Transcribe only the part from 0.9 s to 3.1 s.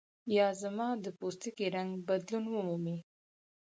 د پوستکي رنګ بدلون ومومي.